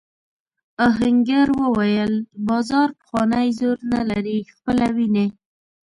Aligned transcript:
آهنګر 0.87 1.47
وویل 1.61 2.13
بازار 2.47 2.89
پخوانی 2.99 3.47
زور 3.59 3.77
نه 3.93 4.01
لري 4.09 4.37
خپله 4.53 4.87
وینې. 4.95 5.27